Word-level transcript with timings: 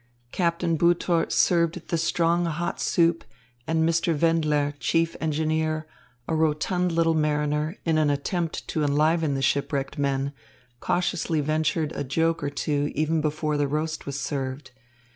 Captain 0.31 0.79
Butor 0.79 1.31
served 1.31 1.89
the 1.89 1.95
strong 1.99 2.45
hot 2.47 2.79
soup, 2.81 3.23
and 3.67 3.87
Mr. 3.87 4.17
Wendler, 4.17 4.73
chief 4.79 5.15
engineer, 5.21 5.85
a 6.27 6.33
rotund 6.33 6.91
little 6.91 7.13
mariner, 7.13 7.77
in 7.85 7.99
an 7.99 8.09
attempt 8.09 8.67
to 8.69 8.83
enliven 8.83 9.35
the 9.35 9.43
shipwrecked 9.43 9.99
men, 9.99 10.33
cautiously 10.79 11.39
ventured 11.39 11.91
a 11.93 12.03
joke 12.03 12.41
or 12.43 12.49
two 12.49 12.91
even 12.95 13.21
before 13.21 13.57
the 13.57 13.67
roast 13.67 14.07
was 14.07 14.19
served. 14.19 14.71